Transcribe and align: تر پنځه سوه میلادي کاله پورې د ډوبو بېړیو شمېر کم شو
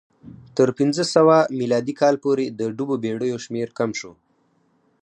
تر 0.57 0.69
پنځه 0.77 1.03
سوه 1.15 1.35
میلادي 1.59 1.93
کاله 2.01 2.19
پورې 2.23 2.45
د 2.59 2.61
ډوبو 2.75 2.95
بېړیو 3.03 3.37
شمېر 3.45 3.67
کم 3.79 3.91
شو 3.99 4.11